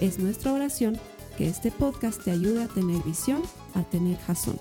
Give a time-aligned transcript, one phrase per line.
[0.00, 1.00] Es nuestra oración
[1.38, 3.42] que este podcast te ayude a tener visión,
[3.74, 4.60] a tener jazón.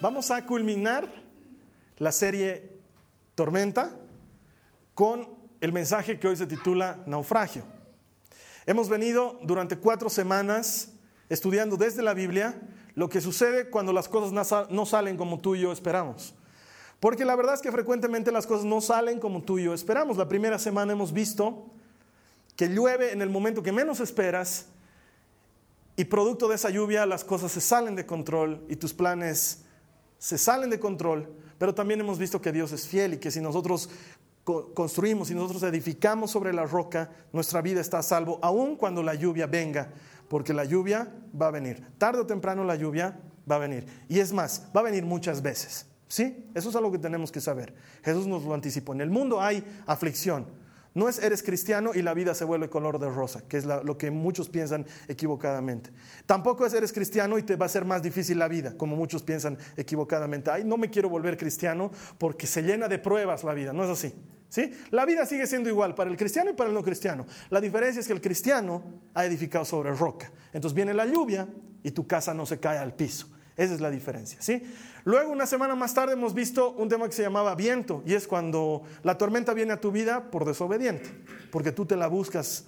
[0.00, 1.12] Vamos a culminar
[1.98, 2.80] la serie
[3.34, 3.94] Tormenta
[4.94, 5.28] con
[5.60, 7.64] el mensaje que hoy se titula Naufragio.
[8.64, 10.94] Hemos venido durante cuatro semanas
[11.28, 12.58] estudiando desde la Biblia
[12.94, 14.32] lo que sucede cuando las cosas
[14.70, 16.34] no salen como tú y yo esperamos.
[17.00, 20.16] Porque la verdad es que frecuentemente las cosas no salen como tú y yo esperamos.
[20.16, 21.66] La primera semana hemos visto
[22.56, 24.66] que llueve en el momento que menos esperas
[25.96, 29.64] y producto de esa lluvia las cosas se salen de control y tus planes
[30.18, 31.32] se salen de control.
[31.58, 33.88] Pero también hemos visto que Dios es fiel y que si nosotros
[34.74, 39.14] construimos, si nosotros edificamos sobre la roca, nuestra vida está a salvo, aun cuando la
[39.14, 39.90] lluvia venga,
[40.28, 41.84] porque la lluvia va a venir.
[41.98, 43.86] Tarde o temprano la lluvia va a venir.
[44.08, 45.86] Y es más, va a venir muchas veces.
[46.08, 46.50] ¿Sí?
[46.54, 47.74] Eso es algo que tenemos que saber.
[48.02, 48.94] Jesús nos lo anticipó.
[48.94, 50.46] En el mundo hay aflicción.
[50.94, 53.96] No es eres cristiano y la vida se vuelve color de rosa, que es lo
[53.98, 55.90] que muchos piensan equivocadamente.
[56.26, 59.22] Tampoco es eres cristiano y te va a ser más difícil la vida, como muchos
[59.22, 60.50] piensan equivocadamente.
[60.50, 63.72] Ay, no me quiero volver cristiano porque se llena de pruebas la vida.
[63.72, 64.14] No es así.
[64.48, 64.72] ¿Sí?
[64.90, 67.26] La vida sigue siendo igual para el cristiano y para el no cristiano.
[67.50, 68.82] La diferencia es que el cristiano
[69.12, 70.32] ha edificado sobre roca.
[70.54, 71.46] Entonces viene la lluvia
[71.82, 73.28] y tu casa no se cae al piso.
[73.58, 74.62] Esa es la diferencia, ¿sí?
[75.02, 78.28] Luego, una semana más tarde, hemos visto un tema que se llamaba viento, y es
[78.28, 81.10] cuando la tormenta viene a tu vida por desobediente,
[81.50, 82.66] porque tú te la buscas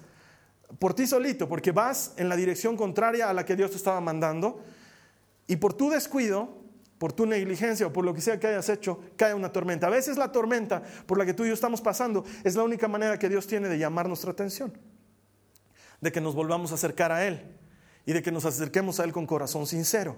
[0.79, 4.01] por ti solito, porque vas en la dirección contraria a la que Dios te estaba
[4.01, 4.61] mandando,
[5.47, 6.57] y por tu descuido,
[6.97, 9.87] por tu negligencia o por lo que sea que hayas hecho, cae una tormenta.
[9.87, 12.89] A veces la tormenta por la que tú y yo estamos pasando es la única
[12.89, 14.77] manera que Dios tiene de llamar nuestra atención,
[16.01, 17.55] de que nos volvamos a acercar a Él
[18.05, 20.17] y de que nos acerquemos a Él con corazón sincero.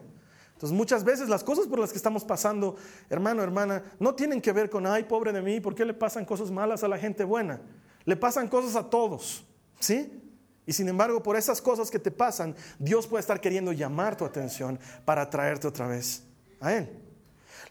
[0.64, 2.78] Entonces muchas veces las cosas por las que estamos pasando,
[3.10, 6.24] hermano, hermana, no tienen que ver con, ay, pobre de mí, ¿por qué le pasan
[6.24, 7.60] cosas malas a la gente buena?
[8.06, 9.46] Le pasan cosas a todos,
[9.82, 10.24] ¿sí?
[10.66, 14.24] Y sin embargo, por esas cosas que te pasan, Dios puede estar queriendo llamar tu
[14.24, 16.24] atención para traerte otra vez
[16.62, 16.98] a Él.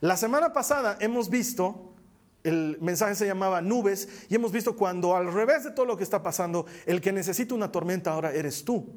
[0.01, 1.95] La semana pasada hemos visto,
[2.45, 6.05] el mensaje se llamaba nubes, y hemos visto cuando al revés de todo lo que
[6.05, 8.95] está pasando, el que necesita una tormenta ahora eres tú.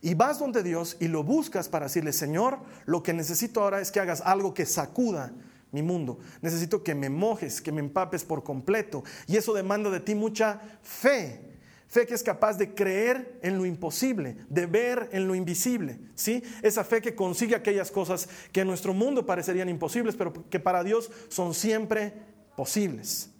[0.00, 3.90] Y vas donde Dios y lo buscas para decirle, Señor, lo que necesito ahora es
[3.90, 5.32] que hagas algo que sacuda
[5.72, 6.18] mi mundo.
[6.40, 9.02] Necesito que me mojes, que me empapes por completo.
[9.26, 11.52] Y eso demanda de ti mucha fe.
[11.88, 16.42] Fe que es capaz de creer en lo imposible, de ver en lo invisible, ¿sí?
[16.60, 20.82] Esa fe que consigue aquellas cosas que en nuestro mundo parecerían imposibles, pero que para
[20.82, 22.12] Dios son siempre
[22.56, 23.30] posibles.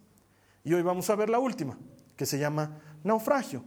[0.62, 1.76] Y hoy vamos a ver la última,
[2.16, 3.64] que se llama naufragio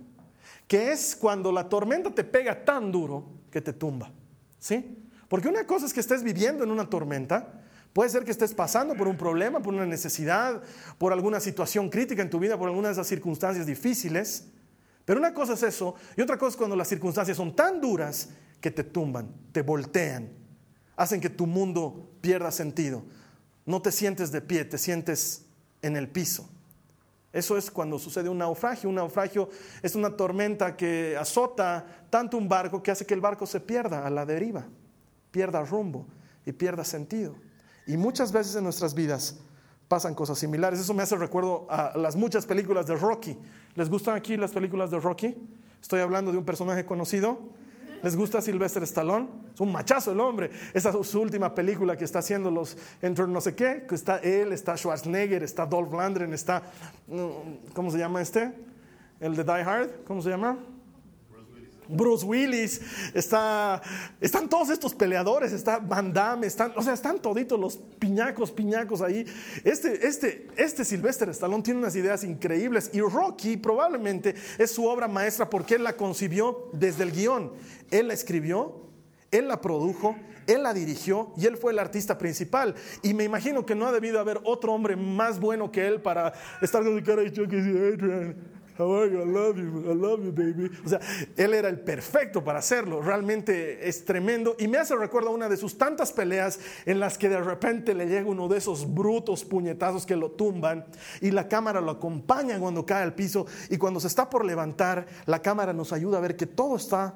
[0.67, 4.11] que es cuando la tormenta te pega tan duro que te tumba.
[4.59, 4.97] ¿Sí?
[5.27, 7.61] Porque una cosa es que estés viviendo en una tormenta,
[7.93, 10.61] puede ser que estés pasando por un problema, por una necesidad,
[10.97, 14.45] por alguna situación crítica en tu vida, por alguna de esas circunstancias difíciles.
[15.05, 18.29] Pero una cosa es eso, y otra cosa es cuando las circunstancias son tan duras
[18.59, 20.29] que te tumban, te voltean,
[20.95, 23.03] hacen que tu mundo pierda sentido.
[23.65, 25.45] No te sientes de pie, te sientes
[25.81, 26.49] en el piso.
[27.37, 28.89] Eso es cuando sucede un naufragio.
[28.89, 29.47] Un naufragio
[29.83, 34.07] es una tormenta que azota tanto un barco que hace que el barco se pierda
[34.07, 34.65] a la deriva,
[35.29, 36.07] pierda rumbo
[36.47, 37.35] y pierda sentido.
[37.85, 39.37] Y muchas veces en nuestras vidas
[39.87, 40.79] pasan cosas similares.
[40.79, 43.37] Eso me hace recuerdo a las muchas películas de Rocky.
[43.75, 45.35] ¿Les gustan aquí las películas de Rocky?
[45.79, 47.37] Estoy hablando de un personaje conocido
[48.03, 49.27] ¿Les gusta Sylvester Stallone?
[49.53, 50.51] Es un machazo el hombre.
[50.73, 54.17] Esa es su última película que está haciendo los entre no sé qué, que está
[54.17, 56.63] él, está Schwarzenegger, está Dolph Lundgren, está
[57.07, 58.53] mm, ¿cómo se llama este?
[59.19, 60.57] El de Die Hard, ¿cómo se llama?
[61.87, 62.81] Bruce Willis,
[63.13, 63.81] está,
[64.19, 69.01] están todos estos peleadores, está Van Damme, están, o sea, están toditos los piñacos, piñacos
[69.01, 69.25] ahí.
[69.63, 75.07] Este, este, este Sylvester Stallone tiene unas ideas increíbles y Rocky probablemente es su obra
[75.07, 77.53] maestra porque él la concibió desde el guion.
[77.91, 78.81] Él la escribió,
[79.31, 80.15] él la produjo,
[80.47, 82.75] él la dirigió y él fue el artista principal.
[83.03, 86.33] Y me imagino que no ha debido haber otro hombre más bueno que él para
[86.61, 88.35] estar con cara de
[88.77, 89.03] How?
[89.03, 90.69] I love you, I love you, baby.
[90.85, 90.99] O sea,
[91.35, 93.01] él era el perfecto para hacerlo.
[93.01, 94.55] Realmente es tremendo.
[94.59, 98.05] Y me hace recuerdo una de sus tantas peleas en las que de repente le
[98.05, 100.85] llega uno de esos brutos puñetazos que lo tumban
[101.21, 103.47] y la cámara lo acompaña cuando cae al piso.
[103.69, 107.15] Y cuando se está por levantar, la cámara nos ayuda a ver que todo está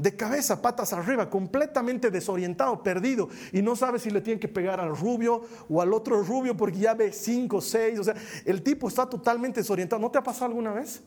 [0.00, 4.80] de cabeza, patas arriba, completamente desorientado, perdido, y no sabe si le tiene que pegar
[4.80, 8.14] al rubio o al otro rubio porque ya ve cinco, seis, o sea,
[8.46, 10.00] el tipo está totalmente desorientado.
[10.00, 11.02] ¿No te ha pasado alguna vez?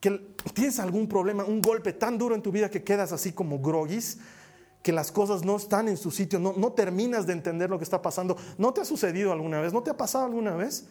[0.00, 3.60] Que tienes algún problema, un golpe tan duro en tu vida que quedas así como
[3.60, 4.18] groguis,
[4.82, 7.84] que las cosas no están en su sitio, no, no terminas de entender lo que
[7.84, 8.36] está pasando.
[8.56, 9.72] ¿No te ha sucedido alguna vez?
[9.72, 10.88] ¿No te ha pasado alguna vez?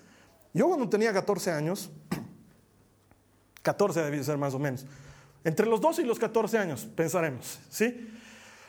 [0.53, 1.89] Yo cuando tenía 14 años,
[3.63, 4.85] 14 debía ser más o menos,
[5.43, 8.09] entre los 12 y los 14 años, pensaremos, ¿sí?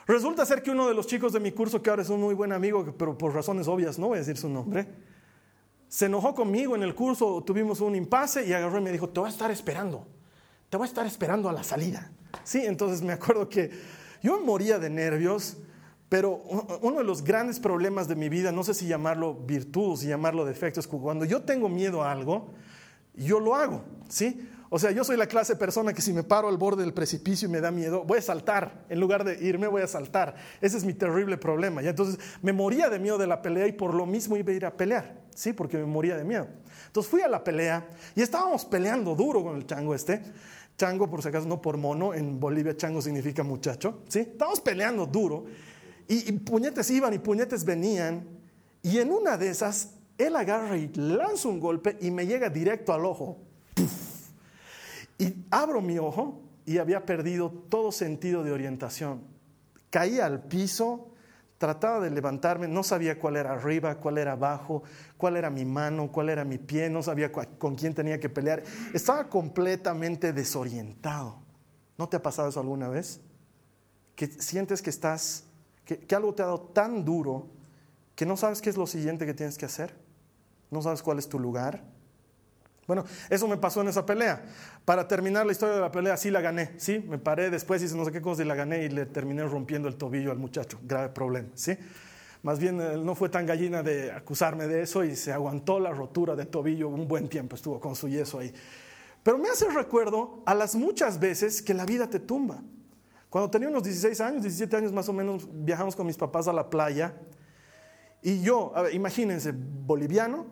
[0.07, 2.35] Resulta ser que uno de los chicos de mi curso, que ahora es un muy
[2.35, 4.89] buen amigo, pero por razones obvias no voy a decir su nombre,
[5.89, 9.21] se enojó conmigo en el curso, tuvimos un impasse y agarró y me dijo, te
[9.21, 10.07] voy a estar esperando,
[10.71, 12.11] te voy a estar esperando a la salida.
[12.45, 13.71] Sí, entonces me acuerdo que
[14.23, 15.59] yo moría de nervios,
[16.09, 16.43] pero
[16.81, 20.09] uno de los grandes problemas de mi vida, no sé si llamarlo virtud o si
[20.09, 22.55] llamarlo defecto, es cuando yo tengo miedo a algo,
[23.15, 24.49] yo lo hago, ¿sí?
[24.71, 26.93] O sea, yo soy la clase de persona que si me paro al borde del
[26.93, 28.85] precipicio y me da miedo, voy a saltar.
[28.89, 30.35] En lugar de irme, voy a saltar.
[30.61, 31.83] Ese es mi terrible problema.
[31.83, 34.55] Y entonces me moría de miedo de la pelea y por lo mismo iba a
[34.55, 35.23] ir a pelear.
[35.35, 36.49] Sí, porque me moría de miedo.
[36.87, 40.23] Entonces fui a la pelea y estábamos peleando duro con el chango este.
[40.77, 42.13] Chango, por si acaso, no por mono.
[42.13, 44.03] En Bolivia, chango significa muchacho.
[44.09, 44.21] ¿sí?
[44.21, 45.47] Estábamos peleando duro.
[46.07, 48.27] Y, puñetes iban y puñetes venían.
[48.83, 52.93] Y en una de esas, él agarra y lanza un golpe y me llega directo
[52.93, 53.39] al ojo.
[55.19, 59.23] Y abro mi ojo y había perdido todo sentido de orientación.
[59.91, 61.13] Caí al piso,
[61.59, 64.85] trataba de levantarme, no sabía cuál era arriba, cuál era abajo,
[65.17, 68.63] cuál era mi mano, cuál era mi pie, no sabía con quién tenía que pelear.
[68.95, 71.41] Estaba completamente desorientado.
[71.97, 73.21] ¿No te ha pasado eso alguna vez?
[74.15, 75.45] Que sientes que estás,
[75.85, 77.49] que, que algo te ha dado tan duro
[78.15, 79.95] que no sabes qué es lo siguiente que tienes que hacer,
[80.71, 81.83] no sabes cuál es tu lugar.
[82.89, 84.43] Bueno, eso me pasó en esa pelea.
[84.87, 87.95] Para terminar la historia de la pelea, sí la gané, sí, me paré después, hice
[87.95, 90.81] no sé qué cosa y la gané y le terminé rompiendo el tobillo al muchacho.
[90.83, 91.77] Grave problema, sí.
[92.43, 95.91] Más bien él no fue tan gallina de acusarme de eso y se aguantó la
[95.91, 98.55] rotura de tobillo un buen tiempo, estuvo con su yeso ahí.
[99.23, 102.63] Pero me hace recuerdo a las muchas veces que la vida te tumba.
[103.29, 106.55] Cuando tenía unos 16 años, 17 años más o menos, viajamos con mis papás a
[106.55, 107.13] la playa
[108.23, 110.47] y yo, imagínense, boliviano,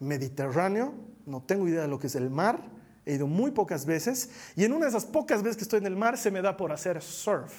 [0.00, 2.60] mediterráneo, no tengo idea de lo que es el mar,
[3.04, 5.86] he ido muy pocas veces y en una de esas pocas veces que estoy en
[5.86, 7.52] el mar se me da por hacer surf.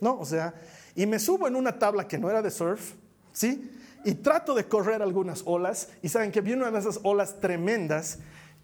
[0.00, 0.18] ¿No?
[0.18, 0.54] O sea,
[0.94, 2.92] y me subo en una tabla que no era de surf,
[3.32, 3.72] ¿sí?
[4.04, 8.18] Y trato de correr algunas olas y saben que viene una de esas olas tremendas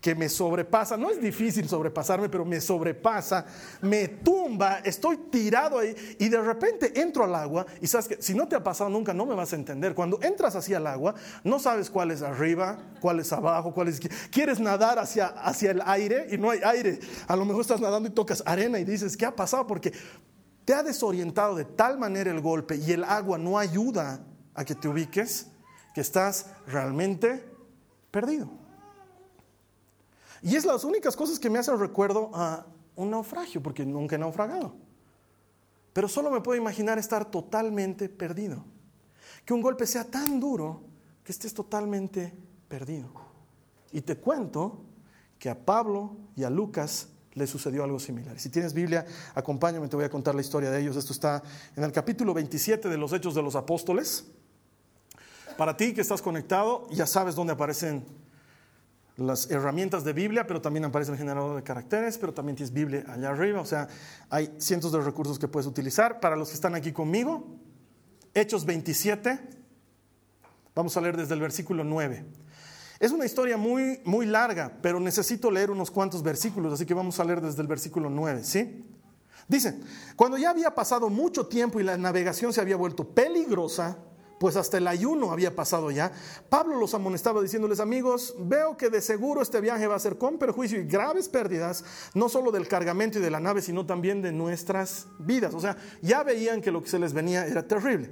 [0.04, 3.46] que me sobrepasa, no es difícil sobrepasarme, pero me sobrepasa,
[3.80, 8.34] me tumba, estoy tirado ahí y de repente entro al agua y sabes que si
[8.34, 9.94] no te ha pasado nunca no me vas a entender.
[9.94, 13.98] Cuando entras hacia el agua, no sabes cuál es arriba, cuál es abajo, cuál es...
[14.30, 17.00] Quieres nadar hacia, hacia el aire y no hay aire.
[17.26, 19.66] A lo mejor estás nadando y tocas arena y dices, ¿qué ha pasado?
[19.66, 19.90] Porque
[20.66, 24.22] te ha desorientado de tal manera el golpe y el agua no ayuda
[24.52, 25.46] a que te ubiques
[25.94, 27.42] que estás realmente
[28.10, 28.63] perdido.
[30.44, 34.18] Y es las únicas cosas que me hacen recuerdo a un naufragio, porque nunca he
[34.18, 34.76] naufragado.
[35.94, 38.62] Pero solo me puedo imaginar estar totalmente perdido.
[39.46, 40.82] Que un golpe sea tan duro
[41.24, 42.34] que estés totalmente
[42.68, 43.08] perdido.
[43.90, 44.82] Y te cuento
[45.38, 48.38] que a Pablo y a Lucas le sucedió algo similar.
[48.38, 50.96] Si tienes Biblia, acompáñame, te voy a contar la historia de ellos.
[50.96, 51.42] Esto está
[51.74, 54.26] en el capítulo 27 de los Hechos de los Apóstoles.
[55.56, 58.04] Para ti que estás conectado, ya sabes dónde aparecen
[59.16, 63.04] las herramientas de Biblia, pero también aparece el generador de caracteres, pero también tienes Biblia
[63.08, 63.88] allá arriba, o sea,
[64.28, 66.20] hay cientos de recursos que puedes utilizar.
[66.20, 67.46] Para los que están aquí conmigo,
[68.34, 69.38] Hechos 27,
[70.74, 72.24] vamos a leer desde el versículo 9.
[72.98, 77.20] Es una historia muy, muy larga, pero necesito leer unos cuantos versículos, así que vamos
[77.20, 78.84] a leer desde el versículo 9, ¿sí?
[79.46, 79.78] Dice,
[80.16, 83.98] cuando ya había pasado mucho tiempo y la navegación se había vuelto peligrosa,
[84.38, 86.12] pues hasta el ayuno había pasado ya.
[86.48, 90.38] Pablo los amonestaba diciéndoles, amigos, veo que de seguro este viaje va a ser con
[90.38, 94.32] perjuicio y graves pérdidas, no solo del cargamento y de la nave, sino también de
[94.32, 95.54] nuestras vidas.
[95.54, 98.10] O sea, ya veían que lo que se les venía era terrible.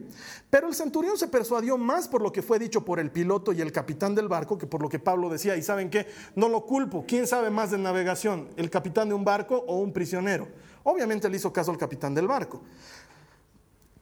[0.50, 3.60] Pero el centurión se persuadió más por lo que fue dicho por el piloto y
[3.60, 5.56] el capitán del barco que por lo que Pablo decía.
[5.56, 7.04] Y saben qué, no lo culpo.
[7.06, 8.48] ¿Quién sabe más de navegación?
[8.56, 10.48] ¿El capitán de un barco o un prisionero?
[10.84, 12.62] Obviamente le hizo caso al capitán del barco.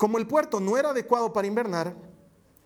[0.00, 1.94] Como el puerto no era adecuado para invernar,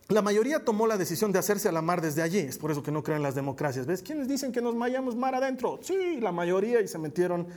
[0.06, 2.38] la mayoría tomó la decisión de hacerse a la mar desde allí.
[2.38, 3.86] Es por eso que no creen las democracias.
[3.86, 4.02] ¿Ves?
[4.02, 5.80] ¿Quiénes dicen que nos vayamos mar adentro?
[5.82, 7.48] Sí, la mayoría y se metieron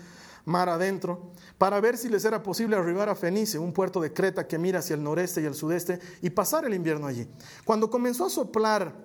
[0.46, 1.30] mar adentro
[1.60, 4.80] para ver si les era posible arribar a Fenice, un puerto de Creta que mira
[4.80, 7.28] hacia el noreste y el sudeste, y pasar el invierno allí.
[7.64, 8.96] Cuando comenzó a soplar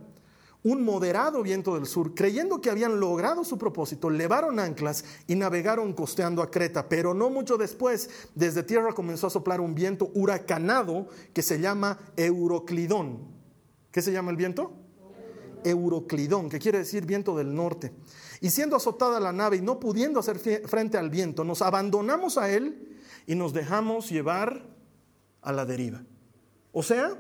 [0.65, 5.93] un moderado viento del sur, creyendo que habían logrado su propósito, levaron anclas y navegaron
[5.93, 6.89] costeando a Creta.
[6.89, 11.99] Pero no mucho después, desde tierra comenzó a soplar un viento huracanado que se llama
[12.17, 13.19] Euroclidón.
[13.91, 14.73] ¿Qué se llama el viento?
[15.65, 17.93] Euroclidón, que quiere decir viento del norte.
[18.41, 22.51] Y siendo azotada la nave y no pudiendo hacer frente al viento, nos abandonamos a
[22.51, 24.67] él y nos dejamos llevar
[25.43, 26.03] a la deriva.
[26.73, 27.17] O sea,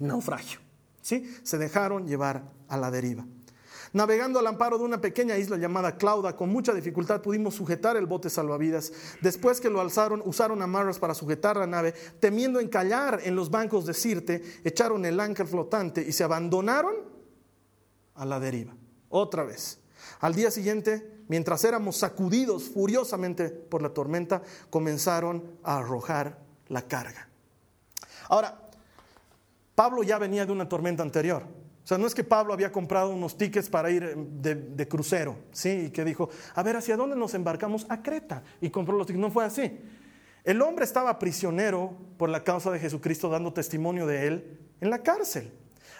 [0.00, 0.63] naufragio.
[1.04, 1.30] ¿Sí?
[1.42, 3.26] Se dejaron llevar a la deriva.
[3.92, 8.06] Navegando al amparo de una pequeña isla llamada Clauda, con mucha dificultad pudimos sujetar el
[8.06, 8.90] bote salvavidas.
[9.20, 13.86] Después que lo alzaron, usaron amarras para sujetar la nave, temiendo encallar en los bancos
[13.86, 16.94] de Sirte, echaron el ancla flotante y se abandonaron
[18.14, 18.74] a la deriva.
[19.10, 19.78] Otra vez.
[20.20, 27.28] Al día siguiente, mientras éramos sacudidos furiosamente por la tormenta, comenzaron a arrojar la carga.
[28.28, 28.63] Ahora,
[29.74, 31.42] Pablo ya venía de una tormenta anterior.
[31.84, 35.36] O sea, no es que Pablo había comprado unos tickets para ir eh, de, crucero,
[35.52, 35.86] ¿sí?
[35.86, 37.84] Y que dijo, a ver, ¿hacia dónde nos embarcamos?
[37.90, 38.42] A Creta.
[38.62, 39.20] Y compró los tickets.
[39.20, 39.78] No fue así.
[40.44, 45.02] El hombre estaba prisionero por la causa de Jesucristo, dando testimonio de él en la
[45.02, 45.52] cárcel,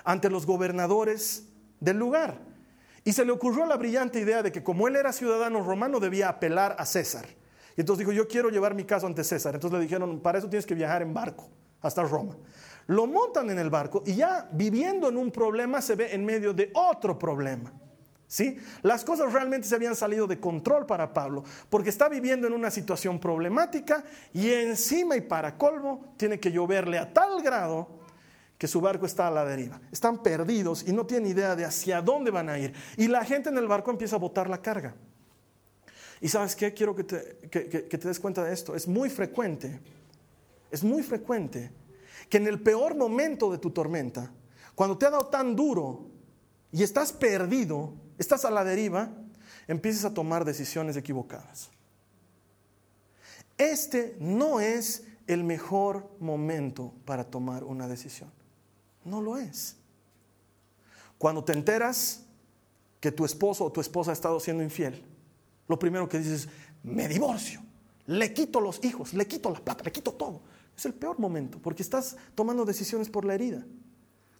[0.04, 1.48] ante los gobernadores
[1.80, 2.38] del lugar.
[3.04, 6.30] Y se le ocurrió la brillante idea de que como él era ciudadano romano, debía
[6.30, 7.26] apelar a César.
[7.76, 9.54] Y entonces dijo, yo quiero llevar mi caso ante César.
[9.54, 11.50] Entonces le dijeron, para eso tienes que viajar en barco
[11.82, 12.36] hasta Roma.
[12.86, 16.52] Lo montan en el barco y ya viviendo en un problema se ve en medio
[16.52, 17.72] de otro problema.
[18.26, 18.58] ¿Sí?
[18.82, 22.70] Las cosas realmente se habían salido de control para Pablo, porque está viviendo en una
[22.70, 27.88] situación problemática y encima y para colmo tiene que lloverle a tal grado
[28.58, 29.80] que su barco está a la deriva.
[29.92, 32.72] Están perdidos y no tienen idea de hacia dónde van a ir.
[32.96, 34.94] Y la gente en el barco empieza a botar la carga.
[36.20, 38.74] Y sabes qué, quiero que te, que te des cuenta de esto.
[38.74, 39.80] Es muy frecuente,
[40.70, 41.70] es muy frecuente
[42.28, 44.32] que en el peor momento de tu tormenta,
[44.74, 46.10] cuando te ha dado tan duro
[46.72, 49.10] y estás perdido, estás a la deriva,
[49.68, 51.70] empieces a tomar decisiones equivocadas.
[53.56, 58.30] Este no es el mejor momento para tomar una decisión.
[59.04, 59.76] No lo es.
[61.18, 62.24] Cuando te enteras
[63.00, 65.04] que tu esposo o tu esposa ha estado siendo infiel,
[65.68, 66.48] lo primero que dices es,
[66.82, 67.62] me divorcio,
[68.06, 70.42] le quito los hijos, le quito la plata, le quito todo.
[70.76, 73.64] Es el peor momento porque estás tomando decisiones por la herida.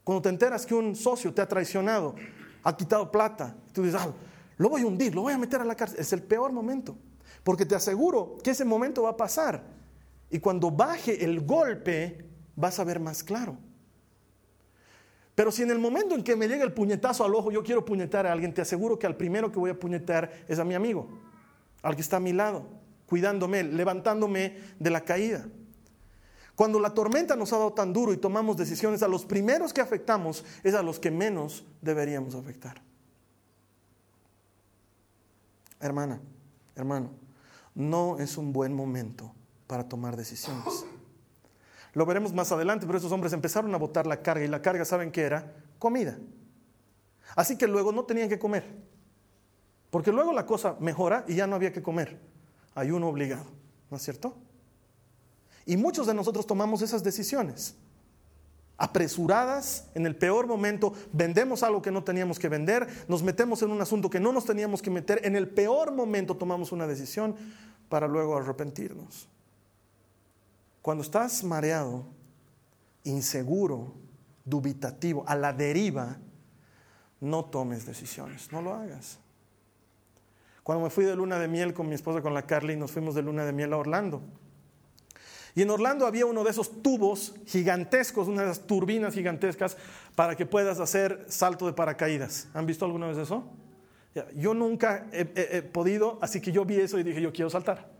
[0.02, 2.14] Cuando te enteras que un socio te ha traicionado,
[2.62, 4.12] ha quitado plata, tú dices, ah,
[4.56, 6.00] lo voy a hundir, lo voy a meter a la cárcel.
[6.00, 6.96] Es el peor momento.
[7.42, 9.62] Porque te aseguro que ese momento va a pasar.
[10.30, 12.24] Y cuando baje el golpe,
[12.56, 13.56] vas a ver más claro.
[15.34, 17.84] Pero si en el momento en que me llega el puñetazo al ojo, yo quiero
[17.84, 20.74] puñetar a alguien, te aseguro que al primero que voy a puñetar es a mi
[20.74, 21.08] amigo,
[21.82, 22.66] al que está a mi lado,
[23.06, 25.46] cuidándome, levantándome de la caída.
[26.56, 29.80] Cuando la tormenta nos ha dado tan duro y tomamos decisiones, a los primeros que
[29.80, 32.80] afectamos es a los que menos deberíamos afectar.
[35.80, 36.20] Hermana,
[36.76, 37.10] hermano,
[37.74, 39.32] no es un buen momento
[39.66, 40.84] para tomar decisiones.
[41.92, 44.84] Lo veremos más adelante, pero esos hombres empezaron a botar la carga y la carga,
[44.84, 45.52] ¿saben qué era?
[45.78, 46.16] Comida.
[47.36, 48.64] Así que luego no tenían que comer,
[49.90, 52.20] porque luego la cosa mejora y ya no había que comer.
[52.74, 53.46] Hay uno obligado,
[53.90, 54.36] ¿no es cierto?
[55.66, 57.76] Y muchos de nosotros tomamos esas decisiones.
[58.76, 63.70] Apresuradas, en el peor momento, vendemos algo que no teníamos que vender, nos metemos en
[63.70, 67.36] un asunto que no nos teníamos que meter, en el peor momento tomamos una decisión
[67.88, 69.28] para luego arrepentirnos.
[70.82, 72.04] Cuando estás mareado,
[73.04, 73.94] inseguro,
[74.44, 76.18] dubitativo, a la deriva,
[77.20, 79.18] no tomes decisiones, no lo hagas.
[80.62, 83.14] Cuando me fui de luna de miel con mi esposa, con la Carly, nos fuimos
[83.14, 84.22] de luna de miel a Orlando.
[85.54, 89.76] Y en Orlando había uno de esos tubos gigantescos, una de esas turbinas gigantescas
[90.16, 92.48] para que puedas hacer salto de paracaídas.
[92.54, 93.44] ¿Han visto alguna vez eso?
[94.36, 97.92] Yo nunca he, podido, así que yo vi eso y dije, yo quiero saltar.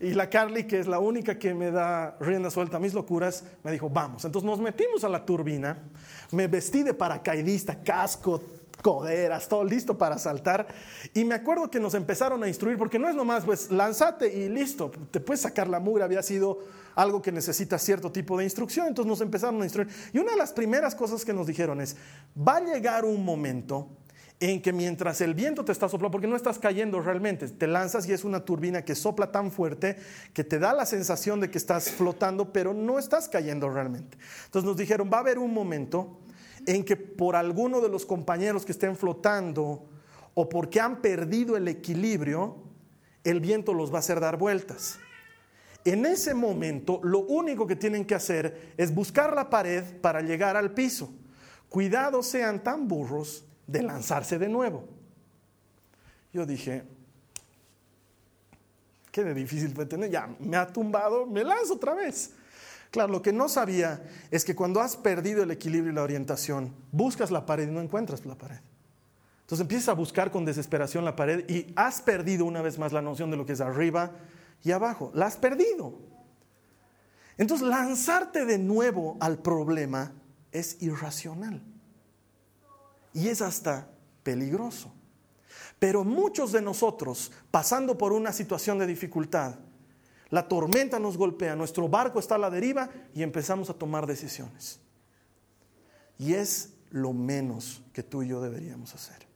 [0.00, 3.44] Y la Carly, que es la única que me da rienda suelta a mis locuras,
[3.62, 4.24] me dijo, vamos.
[4.24, 5.78] Entonces nos metimos a la turbina,
[6.30, 8.42] me vestí de paracaidista, casco,
[8.80, 10.66] coderas, todo listo para saltar.
[11.14, 14.48] Y me acuerdo que nos empezaron a instruir, porque no es nomás, pues, lánzate y
[14.48, 16.60] listo, te puedes sacar la mugre, había sido
[16.94, 19.88] algo que necesita cierto tipo de instrucción, entonces nos empezaron a instruir.
[20.12, 21.96] Y una de las primeras cosas que nos dijeron es,
[22.36, 23.88] va a llegar un momento
[24.40, 28.08] en que mientras el viento te está soplando, porque no estás cayendo realmente, te lanzas
[28.08, 29.96] y es una turbina que sopla tan fuerte
[30.32, 34.18] que te da la sensación de que estás flotando, pero no estás cayendo realmente.
[34.46, 36.18] Entonces nos dijeron, va a haber un momento
[36.66, 39.88] en que por alguno de los compañeros que estén flotando
[40.34, 42.56] o porque han perdido el equilibrio,
[43.24, 44.98] el viento los va a hacer dar vueltas.
[45.84, 50.56] En ese momento, lo único que tienen que hacer es buscar la pared para llegar
[50.56, 51.12] al piso.
[51.68, 54.84] Cuidado sean tan burros de lanzarse de nuevo.
[56.32, 56.84] Yo dije,
[59.10, 62.32] qué difícil fue tener, ya me ha tumbado, me lanzo otra vez.
[62.92, 66.74] Claro, lo que no sabía es que cuando has perdido el equilibrio y la orientación,
[66.92, 68.60] buscas la pared y no encuentras la pared.
[69.40, 73.00] Entonces empiezas a buscar con desesperación la pared y has perdido una vez más la
[73.00, 74.12] noción de lo que es arriba
[74.62, 75.10] y abajo.
[75.14, 76.00] La has perdido.
[77.38, 80.12] Entonces lanzarte de nuevo al problema
[80.52, 81.62] es irracional
[83.14, 83.88] y es hasta
[84.22, 84.92] peligroso.
[85.78, 89.54] Pero muchos de nosotros, pasando por una situación de dificultad,
[90.32, 94.80] la tormenta nos golpea, nuestro barco está a la deriva y empezamos a tomar decisiones.
[96.16, 99.26] Y es lo menos que tú y yo deberíamos hacer.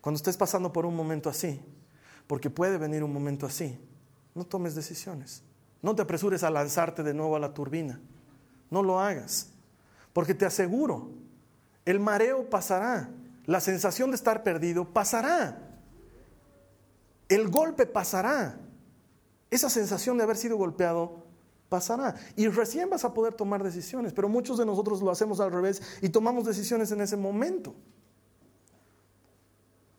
[0.00, 1.60] Cuando estés pasando por un momento así,
[2.28, 3.76] porque puede venir un momento así,
[4.36, 5.42] no tomes decisiones.
[5.82, 8.00] No te apresures a lanzarte de nuevo a la turbina.
[8.70, 9.48] No lo hagas.
[10.12, 11.10] Porque te aseguro,
[11.84, 13.10] el mareo pasará,
[13.46, 15.67] la sensación de estar perdido pasará,
[17.28, 18.58] el golpe pasará,
[19.50, 21.26] esa sensación de haber sido golpeado
[21.68, 22.14] pasará.
[22.36, 25.82] Y recién vas a poder tomar decisiones, pero muchos de nosotros lo hacemos al revés
[26.02, 27.74] y tomamos decisiones en ese momento.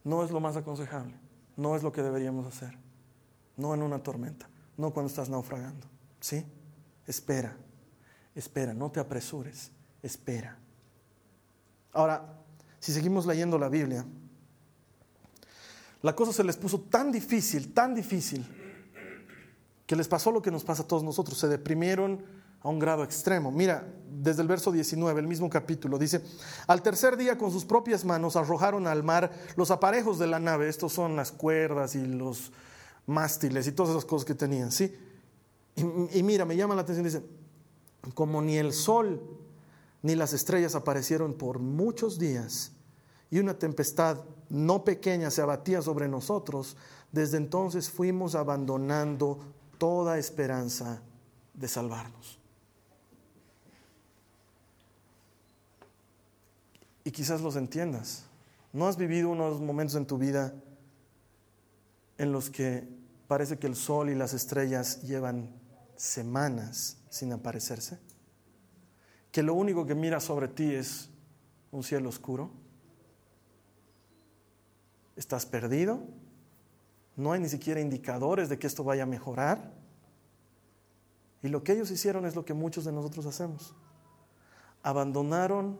[0.04, 1.14] No es lo más aconsejable,
[1.58, 2.78] no es lo que deberíamos hacer,
[3.58, 5.88] no en una tormenta, no cuando estás naufragando.
[6.20, 6.46] ¿Sí?
[7.06, 7.56] Espera,
[8.36, 9.72] espera, no te apresures
[10.02, 10.58] espera.
[11.92, 12.26] Ahora,
[12.80, 14.06] si seguimos leyendo la Biblia,
[16.02, 18.46] la cosa se les puso tan difícil, tan difícil,
[19.86, 22.24] que les pasó lo que nos pasa a todos nosotros, se deprimieron
[22.62, 23.52] a un grado extremo.
[23.52, 26.22] Mira, desde el verso 19, el mismo capítulo, dice,
[26.68, 30.70] al tercer día con sus propias manos arrojaron al mar los aparejos de la nave,
[30.70, 32.52] estos son las cuerdas y los
[33.06, 34.96] mástiles y todas esas cosas que tenían, ¿sí?
[35.76, 37.24] Y, mira, me llama la atención, dice,
[38.14, 39.22] como ni el sol
[40.02, 42.74] ni las estrellas aparecieron por muchos días,
[43.30, 44.18] y una tempestad
[44.50, 46.76] no pequeña se abatía sobre nosotros,
[47.12, 49.40] desde entonces fuimos abandonando
[49.78, 51.02] toda esperanza
[51.54, 52.40] de salvarnos.
[57.04, 58.24] Y quizás los entiendas.
[58.74, 60.54] ¿No has vivido unos momentos en tu vida
[62.18, 62.88] en los que
[63.28, 65.50] parece que el sol y las estrellas llevan
[65.96, 67.98] semanas sin aparecerse?
[69.32, 71.10] que lo único que mira sobre ti es
[71.72, 72.52] un cielo oscuro?
[75.20, 76.00] ¿Estás perdido?
[77.18, 79.74] No hay ni siquiera indicadores de que esto vaya a mejorar.
[81.44, 83.76] Y lo que ellos hicieron es lo que muchos de nosotros hacemos.
[84.82, 85.78] Abandonaron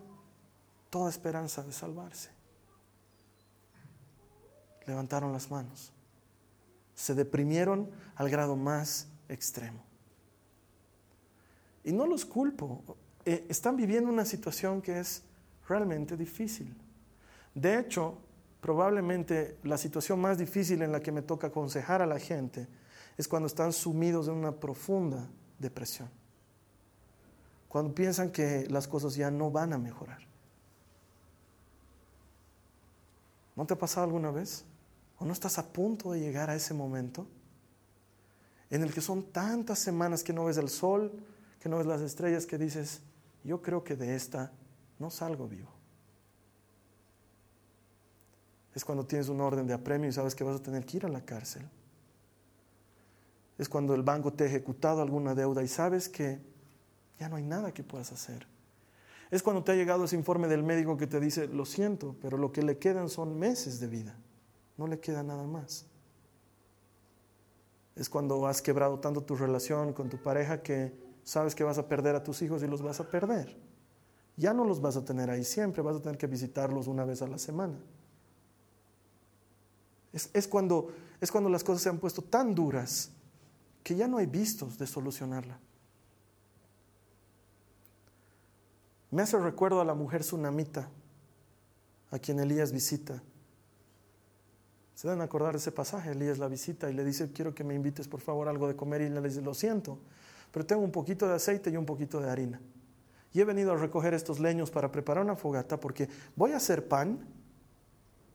[0.90, 2.32] toda esperanza de salvarse.
[4.86, 5.94] Levantaron las manos.
[6.94, 9.82] Se deprimieron al grado más extremo.
[11.86, 12.84] Y no los culpo.
[13.24, 15.24] Eh, están viviendo una situación que es
[15.66, 16.76] realmente difícil.
[17.56, 18.18] De hecho,
[18.62, 22.68] probablemente la situación más difícil en la que me toca aconsejar a la gente
[23.18, 26.10] es cuando están sumidos en una profunda depresión.
[27.68, 30.20] Cuando piensan que las cosas ya no van a mejorar.
[33.56, 34.64] ¿No te ha pasado alguna vez?
[35.18, 37.28] ¿O no estás a punto de llegar a ese momento
[38.70, 41.12] en el que son tantas semanas que no ves el sol,
[41.60, 43.02] que no ves las estrellas, que dices,
[43.44, 44.52] yo creo que de esta
[45.00, 45.79] no salgo vivo.
[48.76, 51.06] Es cuando tienes un orden de apremio y sabes que vas a tener que ir
[51.06, 51.68] a la cárcel.
[53.58, 56.40] Es cuando el banco te ha ejecutado alguna deuda y sabes que
[57.20, 58.48] ya no hay nada que puedas hacer.
[59.32, 62.38] Es cuando te ha llegado ese informe del médico que te dice, lo siento, pero
[62.38, 64.16] lo que le quedan son meses de vida.
[64.78, 65.86] No le queda nada más.
[67.96, 71.88] Es cuando has quebrado tanto tu relación con tu pareja que sabes que vas a
[71.88, 73.58] perder a tus hijos y los vas a perder.
[74.38, 77.22] Ya no los vas a tener ahí siempre, vas a tener que visitarlos una vez
[77.22, 77.78] a la semana.
[80.12, 80.92] Es, cuando,
[81.22, 83.12] es cuando las cosas se han puesto tan duras
[83.84, 85.60] que ya no hay vistos de solucionarla.
[89.12, 90.90] Me hace recuerdo a la mujer tsunamita,
[92.12, 93.22] a quien Elías visita.
[94.96, 97.74] Se deben acordar de ese pasaje, Elías la visita y le dice, quiero que me
[97.74, 100.00] invites por favor algo de comer y le dice, lo siento,
[100.52, 102.60] pero tengo un poquito de aceite y un poquito de harina.
[103.32, 106.88] y he venido a recoger estos leños para preparar una fogata porque voy a hacer
[106.88, 107.20] pan,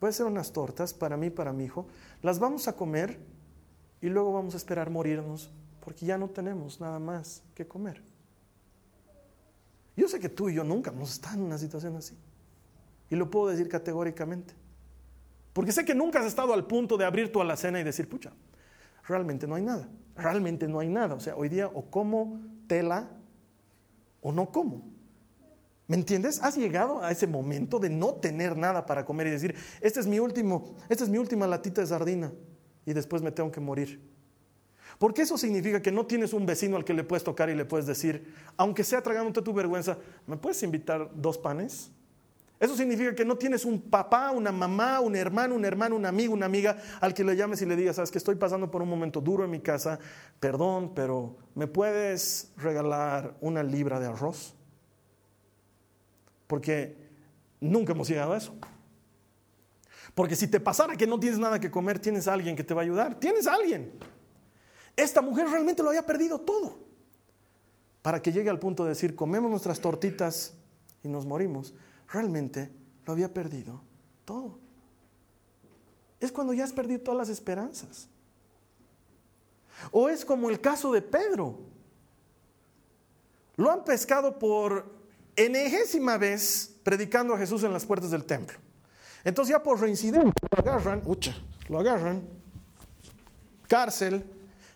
[0.09, 1.87] a hacer unas tortas para mí, para mi hijo,
[2.23, 3.19] las vamos a comer
[4.01, 8.03] y luego vamos a esperar morirnos porque ya no tenemos nada más que comer.
[9.97, 12.17] Yo sé que tú y yo nunca hemos estado en una situación así.
[13.11, 14.55] Y lo puedo decir categóricamente.
[15.53, 18.33] Porque sé que nunca has estado al punto de abrir tu alacena y decir, pucha,
[19.07, 19.89] realmente no hay nada.
[20.17, 21.15] Realmente no hay nada.
[21.15, 23.09] O sea, hoy día o como tela
[24.21, 24.94] o no como.
[25.95, 26.43] ¿Me entiendes?
[26.43, 30.09] Has llegado a ese momento de no tener nada para comer y decir, este es
[30.09, 32.33] mi último, esta es mi última latita de sardina
[32.85, 34.01] y después me tengo que morir.
[34.99, 37.65] Porque eso significa que no tienes un vecino al que le puedes tocar y le
[37.65, 41.93] puedes decir, aunque sea tragándote tu vergüenza, ¿me puedes invitar dos panes?
[42.59, 46.35] Eso significa que no tienes un papá, una mamá, un hermano, un hermano, un amigo,
[46.35, 48.89] una amiga al que le llames y le digas, sabes que estoy pasando por un
[48.89, 50.01] momento duro en mi casa,
[50.41, 54.57] perdón, pero ¿me puedes regalar una libra de arroz?
[56.47, 56.97] Porque
[57.61, 58.55] nunca hemos llegado a eso.
[60.15, 62.75] Porque si te pasara que no tienes nada que comer, tienes a alguien que te
[62.75, 63.19] va a ayudar.
[63.19, 63.93] Tienes a alguien.
[64.97, 66.79] Esta mujer realmente lo había perdido todo.
[68.03, 70.55] Para que llegue al punto de decir, comemos nuestras tortitas
[71.03, 71.75] y nos morimos
[72.15, 72.71] realmente
[73.05, 73.83] lo había perdido
[74.25, 74.59] todo.
[76.21, 78.09] Es cuando ya has perdido todas las esperanzas.
[79.91, 81.59] O es como el caso de Pedro.
[83.57, 84.94] Lo han pescado por
[85.37, 88.59] enegésima vez predicando a Jesús en las puertas del templo.
[89.25, 91.35] Entonces ya por reincidencia lo agarran, ucha,
[91.69, 92.23] lo agarran,
[93.67, 94.25] cárcel,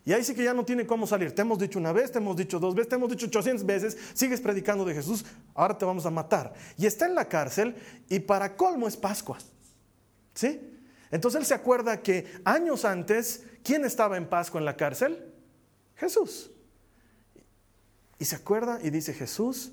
[0.09, 1.35] y ahí sí que ya no tiene cómo salir.
[1.35, 3.99] Te hemos dicho una vez, te hemos dicho dos veces, te hemos dicho 800 veces,
[4.15, 5.23] sigues predicando de Jesús,
[5.55, 6.55] ahora te vamos a matar.
[6.79, 7.77] Y está en la cárcel
[8.09, 9.37] y para colmo es Pascua.
[10.33, 10.79] ¿Sí?
[11.11, 15.31] Entonces él se acuerda que años antes, ¿quién estaba en Pascua en la cárcel?
[15.95, 16.51] Jesús.
[18.19, 19.73] Y se acuerda y dice Jesús,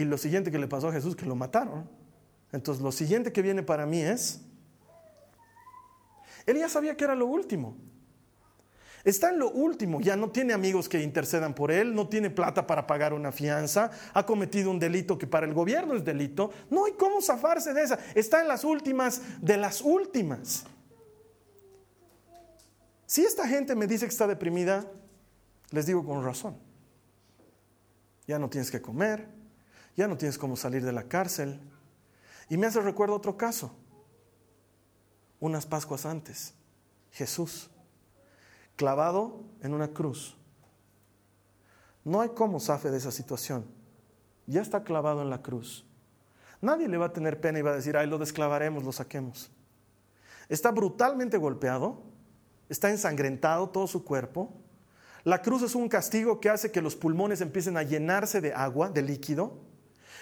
[0.00, 1.88] y lo siguiente que le pasó a Jesús, que lo mataron.
[2.52, 4.40] Entonces lo siguiente que viene para mí es,
[6.46, 7.76] él ya sabía que era lo último.
[9.04, 12.66] Está en lo último, ya no tiene amigos que intercedan por él, no tiene plata
[12.66, 16.84] para pagar una fianza, ha cometido un delito que para el gobierno es delito, no
[16.84, 20.64] hay cómo zafarse de esa, está en las últimas de las últimas.
[23.06, 24.86] Si esta gente me dice que está deprimida,
[25.70, 26.56] les digo con razón.
[28.26, 29.39] Ya no tienes que comer,
[29.96, 31.60] ya no tienes cómo salir de la cárcel.
[32.48, 33.74] Y me hace recuerdo otro caso,
[35.38, 36.54] unas Pascuas antes,
[37.12, 37.70] Jesús
[38.80, 40.38] clavado en una cruz.
[42.02, 43.66] No hay cómo zafe de esa situación.
[44.46, 45.84] Ya está clavado en la cruz.
[46.62, 49.50] Nadie le va a tener pena y va a decir, ay, lo desclavaremos, lo saquemos.
[50.48, 52.00] Está brutalmente golpeado,
[52.70, 54.50] está ensangrentado todo su cuerpo.
[55.24, 58.88] La cruz es un castigo que hace que los pulmones empiecen a llenarse de agua,
[58.88, 59.58] de líquido.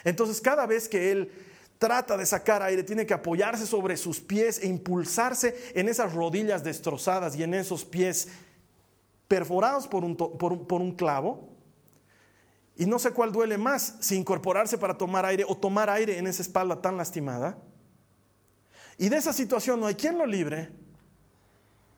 [0.05, 1.33] Entonces cada vez que él
[1.79, 6.65] trata de sacar aire, tiene que apoyarse sobre sus pies e impulsarse en esas rodillas
[6.65, 8.29] destrozadas y en esos pies
[9.29, 11.49] perforados por un, clavo.
[12.77, 16.27] Y no sé cuál duele más, si incorporarse para tomar aire o tomar aire en
[16.27, 17.59] esa espalda tan lastimada.
[18.97, 20.71] Y de esa situación no hay quien lo libre.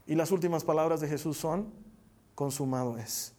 [0.06, 1.72] Y las últimas palabras de Jesús son,
[2.34, 3.32] consumado es.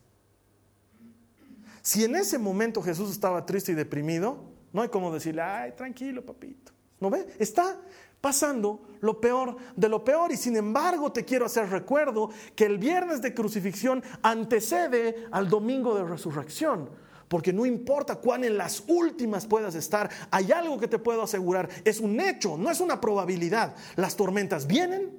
[1.82, 6.26] Si en ese momento Jesús estaba triste y deprimido, no hay como decirle, ay, tranquilo,
[6.26, 6.72] papito.
[7.00, 7.28] ¿No ve?
[7.40, 7.82] Está
[8.22, 10.32] pasando lo peor de lo peor.
[10.32, 15.96] Y sin embargo te quiero hacer recuerdo que el viernes de crucifixión antecede al domingo
[15.96, 16.90] de resurrección.
[17.28, 21.70] Porque no importa cuán en las últimas puedas estar, hay algo que te puedo asegurar.
[21.86, 23.76] Es un hecho, no es una probabilidad.
[23.96, 25.18] Las tormentas vienen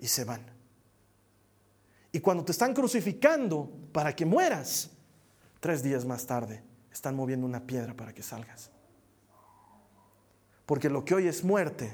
[0.00, 0.44] y se van.
[2.10, 4.90] Y cuando te están crucificando para que mueras,
[5.60, 8.70] tres días más tarde están moviendo una piedra para que salgas.
[10.66, 11.92] Porque lo que hoy es muerte,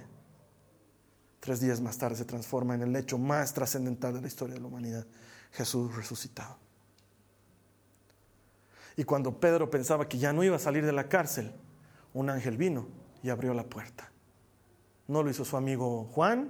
[1.40, 4.60] tres días más tarde se transforma en el hecho más trascendental de la historia de
[4.60, 5.06] la humanidad,
[5.52, 6.56] Jesús resucitado.
[8.96, 11.52] Y cuando Pedro pensaba que ya no iba a salir de la cárcel,
[12.14, 12.88] un ángel vino
[13.22, 14.10] y abrió la puerta.
[15.06, 16.48] No lo hizo su amigo Juan,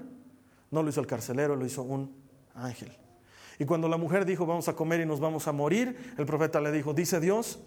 [0.71, 2.15] no lo hizo el carcelero, lo hizo un
[2.55, 2.97] ángel.
[3.59, 6.61] Y cuando la mujer dijo, vamos a comer y nos vamos a morir, el profeta
[6.61, 7.59] le dijo, dice Dios,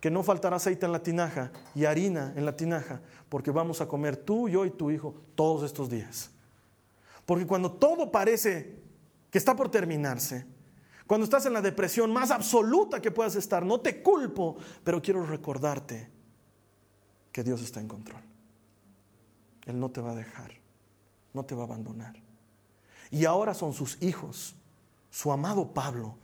[0.00, 3.86] que no faltará aceite en la tinaja y harina en la tinaja, porque vamos a
[3.86, 6.30] comer tú, yo y tu hijo todos estos días.
[7.26, 8.80] Porque cuando todo parece
[9.30, 10.46] que está por terminarse,
[11.06, 15.24] cuando estás en la depresión más absoluta que puedas estar, no te culpo, pero quiero
[15.24, 16.10] recordarte
[17.30, 18.22] que Dios está en control.
[19.66, 20.52] Él no te va a dejar,
[21.34, 22.16] no te va a abandonar.
[23.10, 24.56] Y ahora son sus hijos,
[25.10, 26.16] su amado Pablo.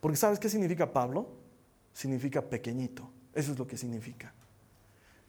[0.00, 1.28] Porque ¿sabes qué significa Pablo?
[1.92, 4.32] Significa pequeñito Eso es lo que significa.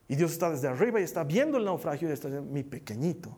[0.08, 3.38] Y Dios está desde arriba y está viendo el naufragio y está diciendo, mi pequeñito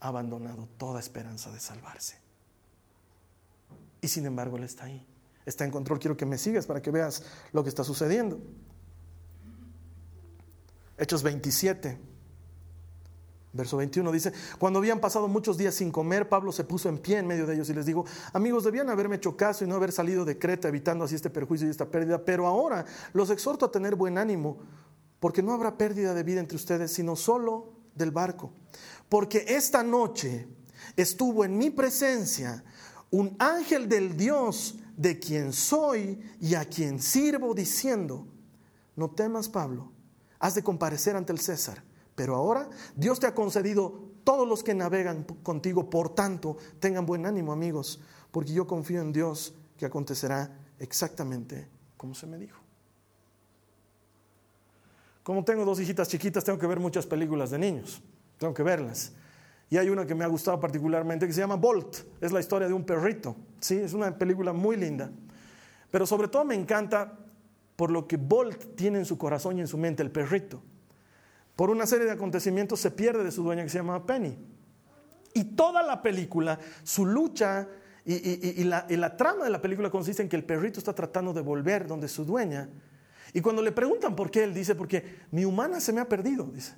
[0.00, 2.18] ha abandonado toda esperanza de salvarse.
[4.00, 5.06] Y sin embargo Él está ahí.
[5.46, 5.98] Está en control.
[5.98, 8.40] Quiero que me sigas para que veas lo que está sucediendo.
[10.96, 11.98] Hechos 27.
[13.54, 17.18] Verso 21 dice, cuando habían pasado muchos días sin comer, Pablo se puso en pie
[17.18, 19.92] en medio de ellos y les dijo, amigos, debían haberme hecho caso y no haber
[19.92, 23.70] salido de Creta evitando así este perjuicio y esta pérdida, pero ahora los exhorto a
[23.70, 24.58] tener buen ánimo,
[25.20, 28.52] porque no habrá pérdida de vida entre ustedes, sino solo del barco.
[29.08, 30.48] Porque esta noche
[30.96, 32.64] estuvo en mi presencia
[33.12, 38.26] un ángel del Dios de quien soy y a quien sirvo, diciendo,
[38.96, 39.92] no temas, Pablo,
[40.40, 44.74] has de comparecer ante el César pero ahora Dios te ha concedido todos los que
[44.74, 48.00] navegan contigo, por tanto, tengan buen ánimo amigos,
[48.30, 52.58] porque yo confío en Dios que acontecerá exactamente como se me dijo.
[55.22, 58.02] Como tengo dos hijitas chiquitas, tengo que ver muchas películas de niños,
[58.38, 59.12] tengo que verlas.
[59.70, 62.68] Y hay una que me ha gustado particularmente que se llama Bolt, es la historia
[62.68, 63.76] de un perrito, ¿sí?
[63.76, 65.10] es una película muy linda.
[65.90, 67.18] Pero sobre todo me encanta
[67.76, 70.62] por lo que Bolt tiene en su corazón y en su mente, el perrito
[71.56, 74.36] por una serie de acontecimientos se pierde de su dueña que se llama Penny.
[75.34, 77.68] Y toda la película, su lucha
[78.04, 81.40] y, la, la, trama de la película consiste en que el perrito está tratando de
[81.40, 82.68] volver donde su dueña.
[83.32, 86.44] Y cuando le preguntan por qué, él dice, porque mi humana se me ha perdido,
[86.44, 86.74] dice.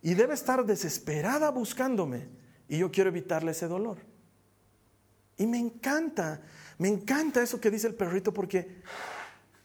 [0.00, 2.28] Y debe estar desesperada buscándome.
[2.68, 3.98] Y yo quiero evitarle ese dolor.
[5.36, 6.40] Y me encanta,
[6.78, 8.82] me encanta eso que dice el perrito porque,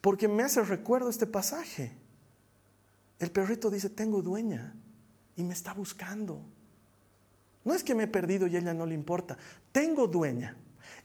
[0.01, 1.97] porque me hace recuerdo este pasaje.
[3.19, 4.75] El perrito dice, tengo dueña
[5.35, 6.41] y me está buscando.
[7.63, 9.37] No es que me he perdido y ella no le importa.
[9.71, 10.55] Tengo dueña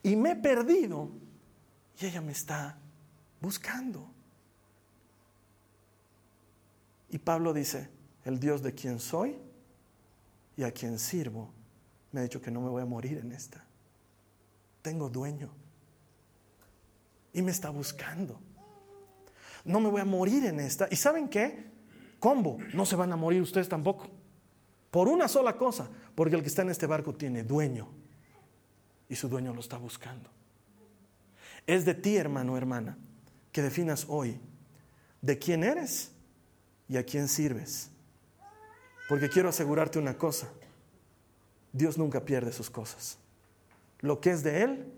[0.02, 1.10] y me he perdido
[1.98, 2.78] y ella me está
[3.40, 4.08] buscando.
[7.10, 7.88] Y Pablo dice,
[8.24, 9.36] el Dios de quien soy
[10.56, 11.50] y a quien sirvo
[12.12, 13.64] me ha dicho que no me voy a morir en esta.
[14.82, 15.50] Tengo dueño
[17.32, 18.38] y me está buscando.
[19.64, 20.88] No me voy a morir en esta.
[20.90, 21.71] ¿Y saben qué?
[22.22, 24.08] Combo, no se van a morir ustedes tampoco.
[24.92, 27.88] Por una sola cosa, porque el que está en este barco tiene dueño
[29.08, 30.30] y su dueño lo está buscando.
[31.66, 32.96] Es de ti, hermano, hermana,
[33.50, 34.38] que definas hoy
[35.20, 36.12] de quién eres
[36.88, 37.90] y a quién sirves.
[39.08, 40.48] Porque quiero asegurarte una cosa,
[41.72, 43.18] Dios nunca pierde sus cosas.
[43.98, 44.92] Lo que es de Él,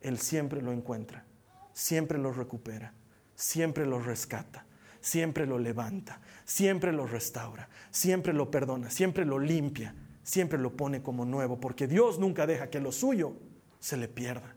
[0.00, 1.26] Él siempre lo encuentra,
[1.74, 2.94] siempre lo recupera,
[3.34, 4.64] siempre lo rescata
[5.04, 11.02] siempre lo levanta, siempre lo restaura, siempre lo perdona, siempre lo limpia, siempre lo pone
[11.02, 13.34] como nuevo, porque Dios nunca deja que lo suyo
[13.80, 14.56] se le pierda.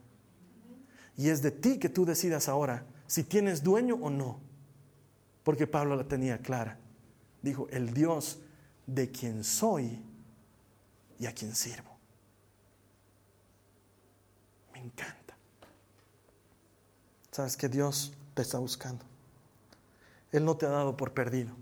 [1.17, 4.39] Y es de ti que tú decidas ahora si tienes dueño o no,
[5.43, 6.79] porque Pablo la tenía clara.
[7.41, 8.39] Dijo, el Dios
[8.86, 10.01] de quien soy
[11.19, 11.97] y a quien sirvo.
[14.71, 15.36] Me encanta.
[17.31, 19.03] Sabes que Dios te está buscando.
[20.38, 21.56] Él no te ha dado por perdido.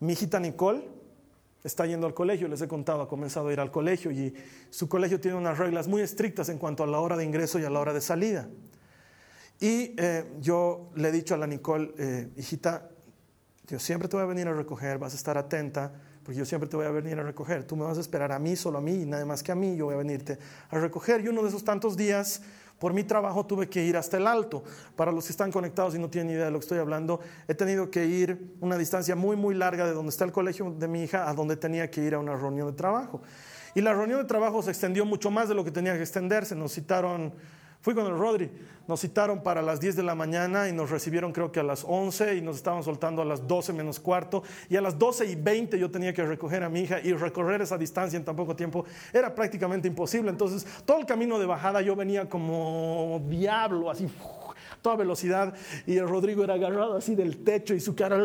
[0.00, 0.82] Mi hijita Nicole
[1.62, 4.34] está yendo al colegio, les he contado, ha comenzado a ir al colegio y
[4.70, 7.64] su colegio tiene unas reglas muy estrictas en cuanto a la hora de ingreso y
[7.64, 8.48] a la hora de salida.
[9.60, 12.88] Y eh, yo le he dicho a la Nicole, eh, hijita,
[13.68, 15.92] yo siempre te voy a venir a recoger, vas a estar atenta,
[16.24, 17.64] porque yo siempre te voy a venir a recoger.
[17.64, 19.54] Tú me vas a esperar a mí, solo a mí, y nada más que a
[19.54, 20.38] mí, yo voy a venirte
[20.70, 21.22] a recoger.
[21.22, 22.40] Y uno de esos tantos días
[22.80, 24.64] por mi trabajo tuve que ir hasta el alto.
[24.96, 27.54] Para los que están conectados y no tienen idea de lo que estoy hablando, he
[27.54, 31.02] tenido que ir una distancia muy, muy larga de donde está el colegio de mi
[31.02, 33.20] hija a donde tenía que ir a una reunión de trabajo.
[33.74, 36.56] Y la reunión de trabajo se extendió mucho más de lo que tenía que extenderse.
[36.56, 37.34] Nos citaron
[37.80, 38.50] Fui con el Rodri,
[38.86, 41.82] nos citaron para las 10 de la mañana y nos recibieron creo que a las
[41.86, 45.34] 11 y nos estaban soltando a las 12 menos cuarto y a las 12 y
[45.34, 48.54] 20 yo tenía que recoger a mi hija y recorrer esa distancia en tan poco
[48.54, 50.30] tiempo era prácticamente imposible.
[50.30, 54.08] Entonces todo el camino de bajada yo venía como diablo, así
[54.82, 55.54] toda velocidad
[55.86, 58.18] y el Rodrigo era agarrado así del techo y su cara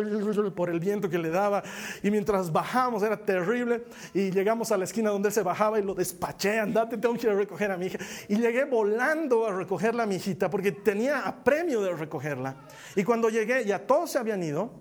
[0.56, 1.64] por el viento que le daba.
[2.04, 3.84] Y mientras bajamos era terrible.
[4.14, 7.28] Y llegamos a la esquina donde él se bajaba y lo despaché, andate, tengo que
[7.28, 10.72] ir a recoger a mi hija y llegué volando a recogerla a mi hijita porque
[10.72, 12.56] tenía apremio de recogerla.
[12.96, 14.72] Y cuando llegué ya todos se habían ido,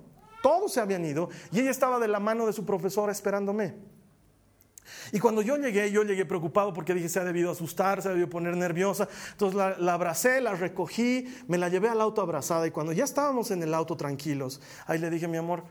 [0.42, 3.93] todos se habían ido y ella estaba de la mano de su profesora esperándome.
[5.12, 8.11] Y cuando yo llegué, yo llegué preocupado porque dije, se ha debido asustar, se ha
[8.11, 9.09] debido poner nerviosa.
[9.33, 13.51] Entonces la, abracé, la recogí, me la llevé al auto abrazada y cuando ya estábamos
[13.51, 15.64] en el auto tranquilos, ahí le dije, mi amor,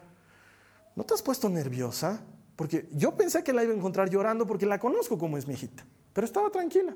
[0.96, 2.22] ¿no te has puesto nerviosa?
[2.56, 5.54] Porque yo pensé que la iba a encontrar llorando porque la conozco como es mi
[5.54, 6.96] hijita, pero estaba tranquila.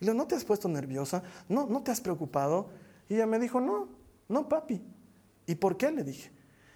[0.00, 1.22] Y le ¿no te has puesto nerviosa?
[1.48, 2.70] ¿No, ¿No te has preocupado?
[3.08, 3.88] Y ella me dijo, no,
[4.28, 4.80] No, papi.
[5.46, 5.90] ¿Y por qué?
[5.90, 6.30] Le dije.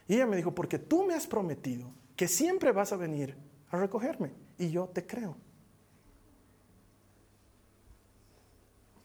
[0.09, 3.37] Y ella me dijo, porque tú me has prometido que siempre vas a venir
[3.70, 4.33] a recogerme.
[4.59, 5.37] Y yo te creo.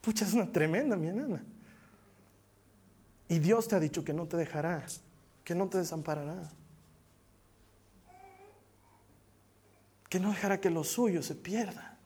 [0.02, 1.44] Pucha, es una tremenda mi enana.
[3.28, 4.86] Y Dios te ha dicho que no te dejará,
[5.44, 6.50] que no te desamparará.
[10.10, 11.98] Que no dejará que lo suyo se pierda.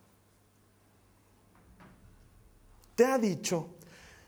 [2.95, 3.69] Te ha dicho,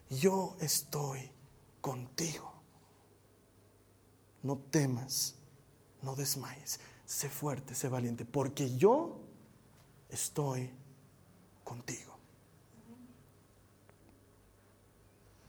[0.10, 1.30] yo estoy
[1.82, 2.54] contigo.
[4.42, 5.36] No temas,
[6.02, 9.22] no desmayes, sé fuerte, sé valiente, porque yo
[10.10, 10.70] estoy
[11.64, 12.16] contigo.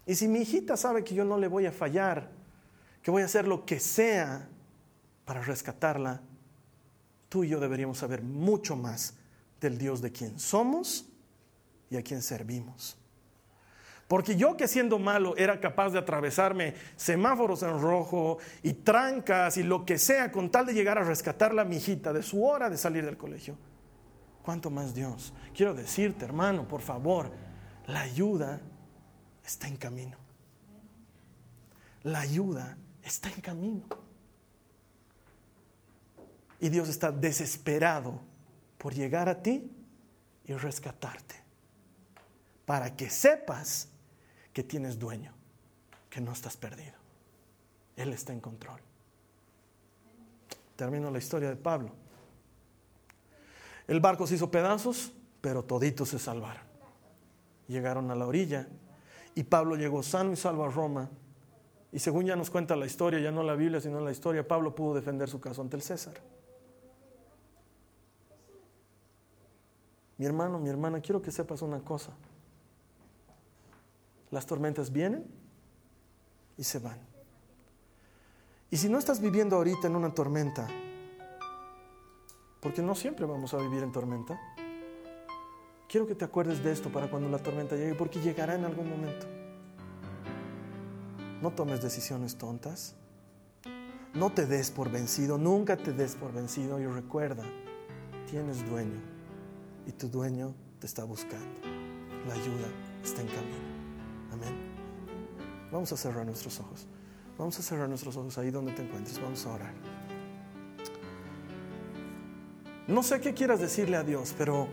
[0.07, 2.31] Y si mi hijita sabe que yo no le voy a fallar,
[3.03, 4.49] que voy a hacer lo que sea
[5.25, 6.21] para rescatarla,
[7.29, 9.15] tú y yo deberíamos saber mucho más
[9.61, 11.09] del Dios de quien somos
[11.91, 12.97] y a quien servimos.
[14.09, 19.65] Porque yo que siendo malo era capaz de atravesarme semáforos en rojo y trancas y
[19.65, 22.71] lo que sea con tal de llegar a rescatarla a mi hijita de su hora
[22.71, 23.57] de salir del colegio.
[24.45, 25.35] ¿Cuánto más Dios?
[25.53, 27.33] Quiero decirte, hermano, por favor,
[27.89, 28.61] la ayuda
[29.45, 30.17] está en camino.
[32.05, 33.83] La ayuda está en camino.
[36.61, 38.21] Y Dios está desesperado
[38.79, 39.69] por llegar a ti
[40.45, 41.35] y rescatarte.
[42.65, 43.89] Para que sepas
[44.57, 45.35] que tienes dueño,
[46.09, 46.95] que no estás perdido.
[47.95, 48.81] Él está en control.
[50.77, 51.91] Termino la historia de Pablo.
[53.87, 56.63] El barco se hizo pedazos, pero toditos se salvaron.
[57.69, 58.67] Llegaron a la orilla
[59.35, 61.11] y Pablo llegó sano y salvo a Roma.
[61.93, 64.75] Y según ya nos cuenta la historia, ya no la Biblia, sino la historia, Pablo
[64.75, 66.15] pudo defender su caso ante el César.
[70.17, 72.15] Mi hermano, mi hermana, quiero que sepas una cosa.
[74.31, 75.25] Las tormentas vienen
[76.57, 76.99] y se van.
[78.71, 80.67] Y si no estás viviendo ahorita en una tormenta,
[82.61, 84.41] porque no siempre vamos a vivir en tormenta,
[85.89, 88.91] Quiero que te acuerdes de esto para cuando la tormenta llegue, porque llegará en algún
[88.91, 89.27] momento.
[91.41, 92.97] No tomes decisiones tontas.
[94.13, 97.45] No te des por vencido, nunca te des por vencido y recuerda,
[98.31, 99.01] tienes dueño
[99.87, 101.61] y tu dueño te está buscando.
[102.27, 102.69] La ayuda
[103.05, 103.76] está en camino.
[104.37, 104.55] Amén.
[105.73, 106.87] Vamos a cerrar nuestros ojos.
[107.39, 109.21] Vamos a cerrar nuestros ojos ahí donde te encuentres.
[109.21, 109.73] Vamos a orar.
[112.87, 114.69] No sé qué quieras decirle a Dios, pero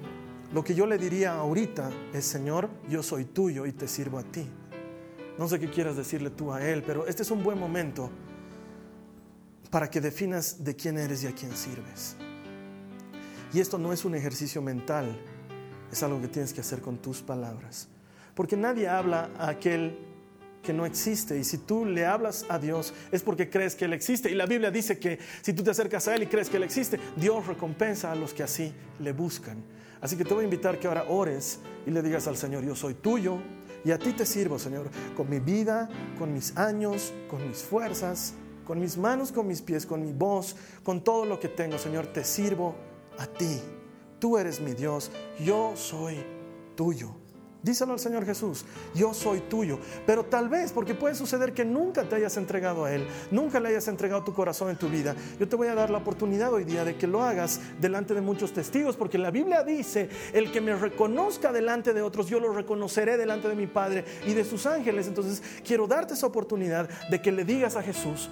[0.54, 4.24] lo que yo le diría ahorita es, Señor, yo soy tuyo y te sirvo a
[4.24, 4.48] ti.
[5.38, 8.12] No sé qué quieras decirle tú a Él, pero este es un buen momento
[9.72, 12.16] para que definas de quién eres y a quién sirves.
[13.52, 15.20] Y esto no es un ejercicio mental,
[15.92, 17.88] es algo que tienes que hacer con tus palabras.
[18.36, 19.98] Porque nadie habla a aquel
[20.64, 21.38] que no existe.
[21.38, 24.32] Y si tú le hablas a Dios es porque crees que Él existe.
[24.32, 26.64] Y la Biblia dice que si tú te acercas a Él y crees que Él
[26.64, 29.64] existe, Dios recompensa a los que así le buscan.
[30.02, 32.76] Así que te voy a invitar que ahora ores y le digas al Señor, yo
[32.76, 33.38] soy tuyo
[33.86, 38.34] y a ti te sirvo, Señor, con mi vida, con mis años, con mis fuerzas,
[38.66, 42.08] con mis manos, con mis pies, con mi voz, con todo lo que tengo, Señor,
[42.08, 42.76] te sirvo
[43.18, 43.60] a ti.
[44.20, 46.18] Tú eres mi Dios, yo soy
[46.76, 47.23] tuyo.
[47.64, 49.80] Díselo al Señor Jesús, yo soy tuyo.
[50.06, 53.70] Pero tal vez, porque puede suceder que nunca te hayas entregado a Él, nunca le
[53.70, 55.16] hayas entregado tu corazón en tu vida.
[55.40, 58.20] Yo te voy a dar la oportunidad hoy día de que lo hagas delante de
[58.20, 62.52] muchos testigos, porque la Biblia dice, el que me reconozca delante de otros, yo lo
[62.52, 65.08] reconoceré delante de mi Padre y de sus ángeles.
[65.08, 68.30] Entonces quiero darte esa oportunidad de que le digas a Jesús,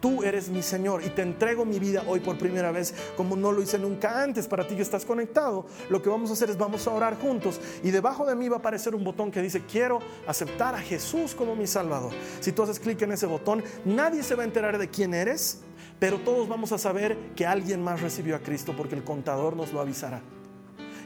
[0.00, 3.52] Tú eres mi Señor y te entrego mi vida hoy por primera vez como no
[3.52, 4.48] lo hice nunca antes.
[4.48, 7.60] Para ti que estás conectado, lo que vamos a hacer es vamos a orar juntos
[7.82, 11.34] y debajo de mí va a aparecer un botón que dice quiero aceptar a Jesús
[11.34, 12.12] como mi Salvador.
[12.40, 15.60] Si tú haces clic en ese botón, nadie se va a enterar de quién eres,
[15.98, 19.72] pero todos vamos a saber que alguien más recibió a Cristo porque el contador nos
[19.72, 20.22] lo avisará.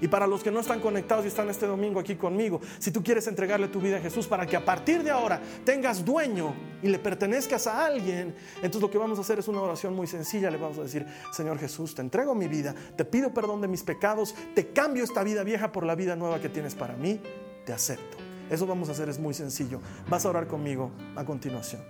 [0.00, 3.02] Y para los que no están conectados y están este domingo aquí conmigo, si tú
[3.02, 6.88] quieres entregarle tu vida a Jesús para que a partir de ahora tengas dueño y
[6.88, 10.50] le pertenezcas a alguien, entonces lo que vamos a hacer es una oración muy sencilla.
[10.50, 13.82] Le vamos a decir, Señor Jesús, te entrego mi vida, te pido perdón de mis
[13.82, 17.20] pecados, te cambio esta vida vieja por la vida nueva que tienes para mí,
[17.64, 18.16] te acepto.
[18.50, 19.80] Eso vamos a hacer es muy sencillo.
[20.08, 21.82] Vas a orar conmigo a continuación.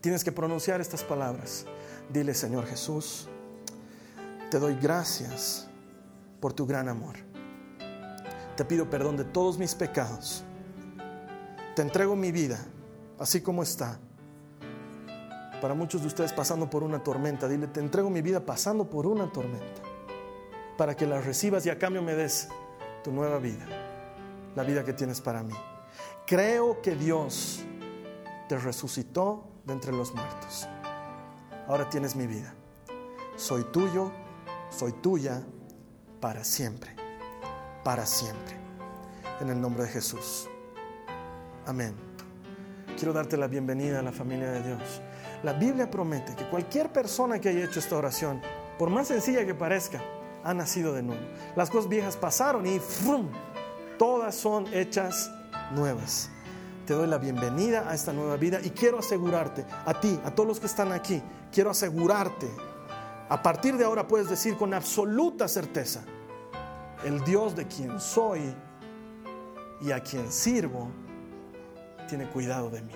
[0.00, 1.66] Tienes que pronunciar estas palabras.
[2.12, 3.28] Dile, Señor Jesús,
[4.50, 5.68] te doy gracias
[6.42, 7.14] por tu gran amor.
[8.56, 10.42] Te pido perdón de todos mis pecados.
[11.76, 12.58] Te entrego mi vida,
[13.20, 14.00] así como está.
[15.60, 19.06] Para muchos de ustedes pasando por una tormenta, dile, te entrego mi vida pasando por
[19.06, 19.82] una tormenta,
[20.76, 22.48] para que la recibas y a cambio me des
[23.04, 23.64] tu nueva vida,
[24.56, 25.54] la vida que tienes para mí.
[26.26, 27.60] Creo que Dios
[28.48, 30.68] te resucitó de entre los muertos.
[31.68, 32.52] Ahora tienes mi vida.
[33.36, 34.10] Soy tuyo,
[34.70, 35.44] soy tuya
[36.22, 36.88] para siempre,
[37.82, 38.56] para siempre.
[39.40, 40.48] En el nombre de Jesús.
[41.66, 41.96] Amén.
[42.96, 45.02] Quiero darte la bienvenida a la familia de Dios.
[45.42, 48.40] La Biblia promete que cualquier persona que haya hecho esta oración,
[48.78, 50.00] por más sencilla que parezca,
[50.44, 51.22] ha nacido de nuevo.
[51.56, 53.28] Las cosas viejas pasaron y ¡frum!
[53.98, 55.28] todas son hechas
[55.74, 56.30] nuevas.
[56.86, 60.48] Te doy la bienvenida a esta nueva vida y quiero asegurarte, a ti, a todos
[60.48, 61.20] los que están aquí,
[61.50, 62.48] quiero asegurarte,
[63.32, 66.04] a partir de ahora puedes decir con absoluta certeza,
[67.02, 68.40] el Dios de quien soy
[69.80, 70.90] y a quien sirvo,
[72.10, 72.92] tiene cuidado de mí,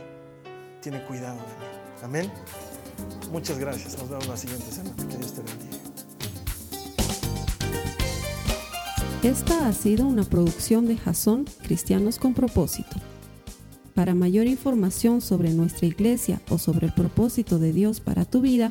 [0.82, 2.02] tiene cuidado de mí.
[2.02, 2.32] Amén.
[3.32, 3.96] Muchas gracias.
[3.96, 4.94] Nos vemos la siguiente semana.
[5.08, 5.76] Que Dios te bendiga.
[9.22, 12.96] Esta ha sido una producción de Jason Cristianos con Propósito.
[13.94, 18.70] Para mayor información sobre nuestra iglesia o sobre el propósito de Dios para tu vida,